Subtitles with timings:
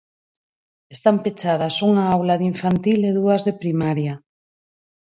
[0.95, 4.13] Están pechadas unha aula de infantil e dúas de primaria.